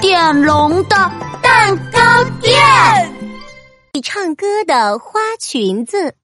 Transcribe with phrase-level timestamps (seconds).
[0.00, 0.96] 点龙的
[1.42, 2.54] 蛋糕店。
[4.02, 6.14] 唱歌的花裙子，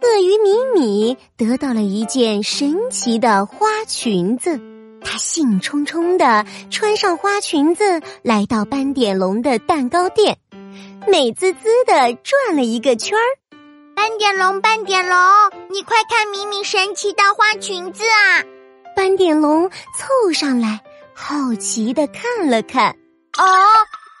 [0.00, 4.60] 鳄鱼米米得到了一件神奇的花裙子，
[5.04, 10.38] 他兴冲冲的穿上花裙子，来到斑点龙的蛋糕店，
[11.06, 13.22] 美滋滋的转了一个圈儿。
[13.94, 15.16] 斑点龙，斑点龙，
[15.70, 18.42] 你快看米米神奇的花裙子啊！
[18.96, 20.80] 斑点龙凑上来，
[21.14, 22.96] 好奇的看了看。
[23.32, 23.46] 啊，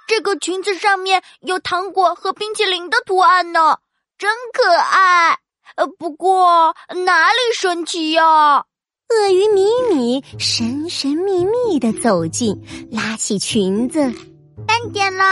[0.06, 3.78] 这个裙子上面有糖果和冰淇淋的图案呢，
[4.18, 5.38] 真可爱。
[5.76, 6.74] 呃，不过
[7.04, 8.64] 哪里神奇呀？
[9.08, 14.00] 鳄鱼米米神神秘秘的走近，拉起裙子。
[14.66, 15.26] 斑点龙，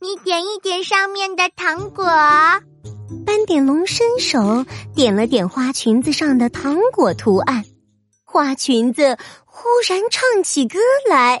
[0.00, 2.04] 你点一点上面的糖果。
[3.24, 7.64] 斑点龙伸手点了点花裙子上的糖果图案。
[8.34, 9.16] 花裙子
[9.46, 10.76] 忽然唱起歌
[11.08, 11.40] 来：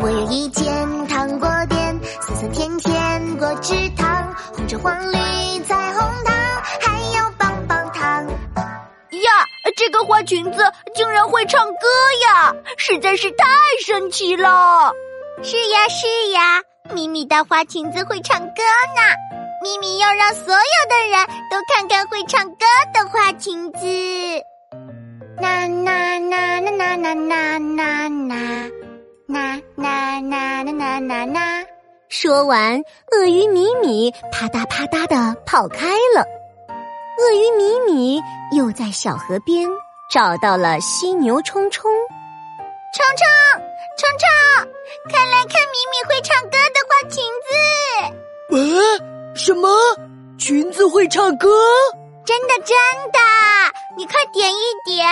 [0.00, 5.18] 我有一间糖果店，酸酸甜甜果汁糖，红橙黄绿
[5.64, 6.34] 彩虹糖，
[6.80, 8.26] 还有棒棒糖。
[8.26, 9.44] 呀，
[9.76, 11.86] 这个花裙子竟然会唱歌
[12.24, 13.44] 呀，实在是太
[13.84, 14.90] 神奇了！
[15.42, 16.62] 是呀是呀，
[16.94, 18.62] 咪咪的花裙子会唱歌
[18.96, 19.02] 呢。
[19.62, 22.64] 咪咪要让所有的人都看看会唱歌
[22.94, 23.78] 的花裙子。
[25.88, 28.70] 啦啦啦啦啦啦啦啦
[29.26, 31.64] 啦，啦啦啦啦啦啦。
[32.08, 36.24] 说完，鳄鱼米米啪嗒啪嗒的跑开了。
[37.18, 38.22] 鳄鱼米米
[38.56, 39.66] 又在小河边
[40.10, 41.90] 找到了犀牛冲冲。
[42.94, 43.26] 冲冲
[43.98, 44.28] 冲冲，
[45.10, 47.50] 快来看米米会唱歌的花裙子。
[48.54, 48.56] 啊，
[49.34, 49.68] 什么？
[50.38, 51.48] 裙子会唱歌？
[52.24, 52.76] 真的真
[53.12, 53.18] 的，
[53.96, 55.06] 你快点一点。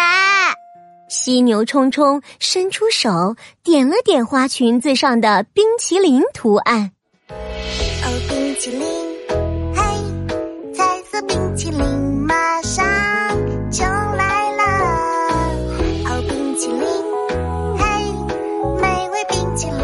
[1.08, 6.90] 犀牛冲冲伸出手，点了点花裙子上的冰淇淋图案。
[7.28, 8.82] 哦，冰淇淋，
[9.74, 9.82] 嘿，
[10.74, 11.80] 彩色冰淇淋
[12.26, 12.84] 马上
[13.70, 14.62] 就来了。
[16.06, 16.80] 哦，冰淇淋，
[17.78, 17.84] 嘿，
[18.80, 19.78] 美味冰淇淋，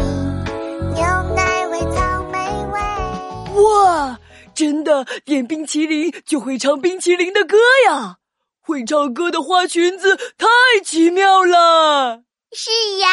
[0.93, 1.03] 牛
[1.35, 2.37] 奶味、草莓
[2.73, 3.63] 味。
[3.63, 4.19] 哇！
[4.53, 7.57] 真的点冰淇淋就会唱冰淇淋的歌
[7.87, 8.17] 呀！
[8.65, 10.47] 会唱歌的花裙子太
[10.83, 12.21] 奇妙了。
[12.55, 12.69] 是
[12.99, 13.07] 呀，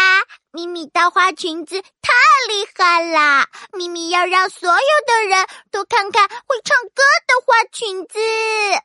[0.53, 2.13] 咪咪的花裙子太
[2.49, 3.47] 厉害啦！
[3.73, 8.19] 咪咪要让所有的人都看看会唱歌的花裙子。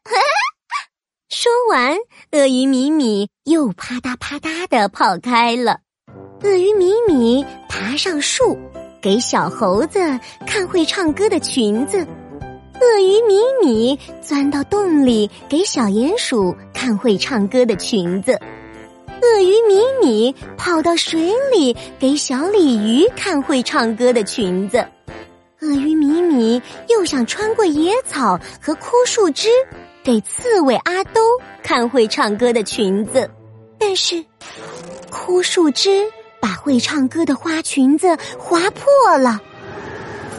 [1.30, 1.98] 说完，
[2.32, 5.80] 鳄鱼米米又啪嗒啪嗒的跑开了。
[6.42, 8.58] 鳄鱼米米爬上树，
[9.02, 10.00] 给小猴子
[10.48, 12.08] 看会唱歌的裙子。
[12.82, 18.34] 鳄鱼米米钻到洞里，给小鼹鼠看会唱歌的裙子；
[19.22, 24.80] 鳄鱼米米跑到水里，给小鲤鱼看会唱歌的裙子；
[25.62, 29.48] 鳄鱼米米又想穿过野草和枯树枝，
[30.04, 31.22] 给刺猬阿兜
[31.64, 33.30] 看会唱歌的裙子。
[33.80, 34.24] 但是，
[35.10, 36.04] 枯树枝
[36.42, 39.42] 把会唱歌的花裙子划破了。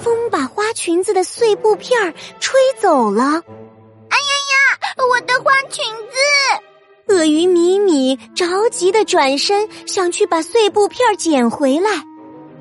[0.06, 3.24] 风把花裙子的碎布片儿吹走了。
[3.24, 7.12] 哎呀呀，我的花裙子！
[7.12, 11.90] 鳄鱼米米着急的转身想去把碎布片捡回来，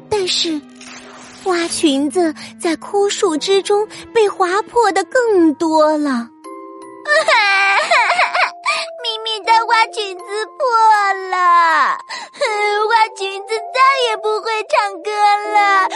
[0.10, 0.60] 但是
[1.44, 6.28] 花裙子在枯树之中被划破的更多了。
[9.04, 10.24] 米米的花裙子
[10.58, 11.38] 破了，
[12.90, 15.12] 花裙子再也不会唱歌
[15.54, 15.88] 了。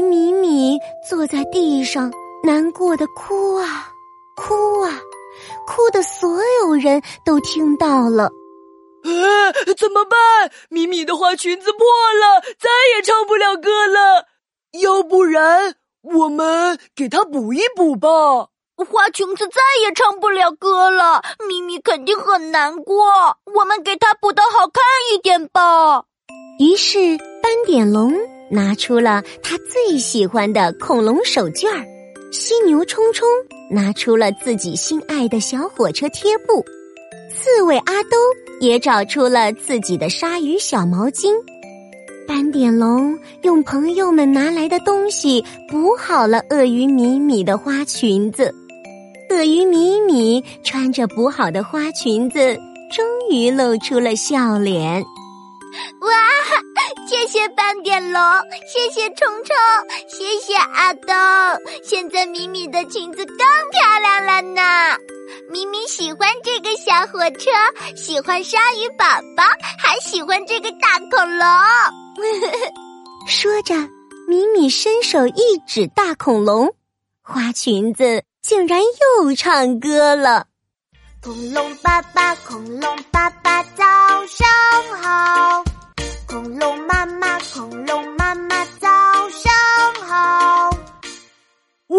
[0.00, 0.78] 米米
[1.08, 2.10] 坐在地上，
[2.42, 3.88] 难过的哭啊
[4.36, 5.00] 哭啊，
[5.66, 8.30] 哭的所有人都听到了。
[9.04, 10.18] 呃，怎么办？
[10.68, 14.26] 米米的花裙子破了，再也唱不了歌了。
[14.80, 18.08] 要不然，我们给她补一补吧。
[18.90, 23.06] 花裙子再也唱不了歌了，咪咪肯定很难过。
[23.54, 24.82] 我们给她补的好看
[25.12, 26.04] 一点吧。
[26.60, 26.98] 于是
[27.42, 28.12] 斑点龙
[28.50, 31.84] 拿出了他最喜欢的恐龙手绢，
[32.32, 33.26] 犀牛冲冲
[33.70, 36.64] 拿出了自己心爱的小火车贴布，
[37.30, 38.16] 刺猬阿兜
[38.60, 41.32] 也找出了自己的鲨鱼小毛巾。
[42.26, 48.54] 斑点龙用朋友们拿来的东西补好了鳄鱼米米的花裙子，
[49.30, 52.54] 鳄鱼米米穿着补好的花裙子，
[52.94, 55.02] 终于露出了笑脸。
[56.00, 56.08] 哇
[56.50, 56.57] 哈！
[57.06, 58.22] 谢谢斑点龙，
[58.66, 59.54] 谢谢虫虫，
[60.08, 61.14] 谢谢阿东。
[61.82, 64.96] 现在米米的裙子更漂亮了呢。
[65.50, 67.50] 米米喜欢这个小火车，
[67.96, 69.04] 喜欢鲨鱼宝
[69.36, 69.44] 宝，
[69.78, 71.46] 还喜欢这个大恐龙。
[73.28, 73.74] 说着，
[74.26, 76.74] 米米伸手一指大恐龙，
[77.22, 80.46] 花裙子竟然又唱歌了。
[81.22, 83.84] 恐龙爸爸，恐龙爸爸，早
[84.26, 84.46] 上
[85.02, 85.64] 好！
[86.28, 86.78] 恐龙
[87.38, 88.88] 恐龙妈妈，早
[89.30, 89.52] 上
[90.06, 90.70] 好！
[91.86, 91.98] 哇，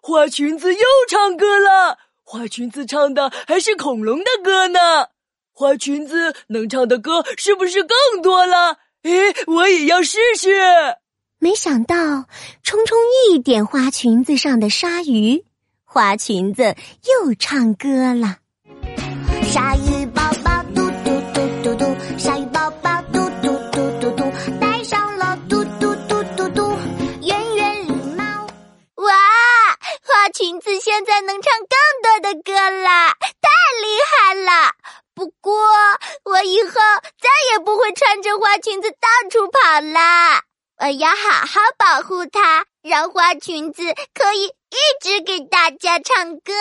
[0.00, 1.98] 花裙子又唱歌了！
[2.24, 5.08] 花裙子唱的还是恐龙的歌呢。
[5.52, 8.78] 花裙子能唱的歌是不是更多了？
[9.02, 10.50] 诶，我也要试试。
[11.38, 11.96] 没想到，
[12.62, 12.98] 冲冲
[13.30, 15.44] 一点花裙子上的鲨鱼，
[15.84, 16.74] 花裙子
[17.04, 18.38] 又唱歌了。
[19.44, 19.95] 鲨鱼
[36.36, 36.74] 我以后
[37.18, 40.42] 再也不会穿着花裙子到处跑啦，
[40.78, 46.52] 我要好好保护它，让花裙子可以一直给大家唱歌。